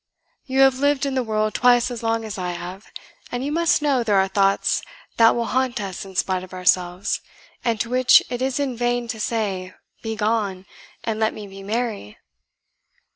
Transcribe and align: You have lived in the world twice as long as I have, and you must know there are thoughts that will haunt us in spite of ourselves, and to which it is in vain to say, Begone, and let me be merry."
You 0.47 0.61
have 0.61 0.79
lived 0.79 1.05
in 1.05 1.13
the 1.13 1.21
world 1.21 1.53
twice 1.53 1.91
as 1.91 2.01
long 2.01 2.25
as 2.25 2.39
I 2.39 2.53
have, 2.53 2.87
and 3.31 3.45
you 3.45 3.51
must 3.51 3.83
know 3.83 4.01
there 4.01 4.15
are 4.15 4.27
thoughts 4.27 4.81
that 5.17 5.35
will 5.35 5.45
haunt 5.45 5.79
us 5.79 6.03
in 6.05 6.15
spite 6.15 6.43
of 6.43 6.55
ourselves, 6.55 7.21
and 7.63 7.79
to 7.79 7.87
which 7.91 8.23
it 8.27 8.41
is 8.41 8.59
in 8.59 8.75
vain 8.75 9.07
to 9.09 9.19
say, 9.19 9.75
Begone, 10.01 10.65
and 11.03 11.19
let 11.19 11.35
me 11.35 11.45
be 11.45 11.61
merry." 11.61 12.17